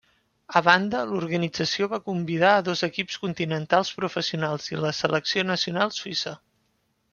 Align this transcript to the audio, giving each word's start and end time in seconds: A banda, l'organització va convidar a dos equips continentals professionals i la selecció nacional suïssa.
A 0.59 0.61
banda, 0.67 1.01
l'organització 1.09 1.89
va 1.91 1.99
convidar 2.07 2.55
a 2.55 2.63
dos 2.69 2.81
equips 2.89 3.19
continentals 3.27 3.93
professionals 4.01 4.73
i 4.75 4.83
la 4.87 4.95
selecció 5.03 5.47
nacional 5.53 5.97
suïssa. 6.01 6.37